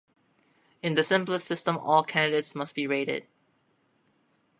[0.81, 3.27] In the simplest system, all candidates must be rated.